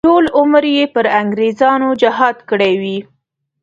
[0.03, 2.97] چې ټول عمر یې پر انګریزانو جهاد کړی وي.